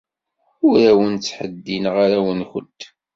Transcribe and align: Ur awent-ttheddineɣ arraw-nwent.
Ur 0.67 0.77
awent-ttheddineɣ 0.89 1.95
arraw-nwent. 2.03 2.81